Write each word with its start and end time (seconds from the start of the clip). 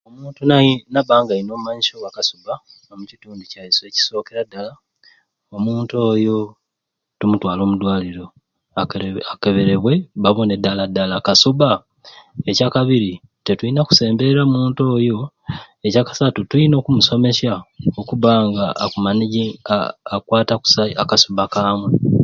Omuntu 0.09 0.39
nayi 0.49 0.71
nabanga 0.93 1.31
ayina 1.33 1.51
obumanyisyo 1.53 1.95
bwa 1.97 2.15
kasubba 2.15 2.53
omukitundu 2.93 3.41
kyaiswe 3.51 3.85
ekikusokeera 3.87 4.43
dala 4.53 4.73
omuntu 5.55 5.93
oyo 6.13 6.37
tumutwale 7.17 7.61
omudwaliro 7.63 8.25
akerebe 8.81 9.19
akeberebwe 9.33 9.93
babone 10.23 10.55
dala 10.65 10.83
dala 10.95 11.25
kasubba, 11.27 11.69
ekyakabiri 12.49 13.11
tetuyina 13.45 13.81
kusembeera 13.87 14.41
muntu 14.55 14.81
oyo, 14.97 15.17
ekyakasaatu 15.87 16.39
tuyina 16.49 16.75
okumusomesya 16.77 17.53
okuba 17.99 18.31
nga 18.49 18.65
akumanejinga 18.83 19.75
aahh 19.75 20.15
akwata 20.15 20.53
kusai 20.61 20.91
akasuba 21.01 21.43
kamwei. 21.53 21.97